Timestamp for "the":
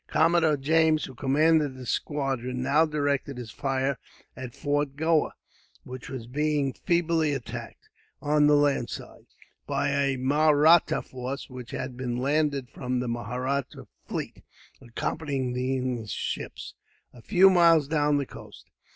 1.75-1.85, 8.47-8.55, 12.99-13.07, 15.53-15.75, 18.17-18.25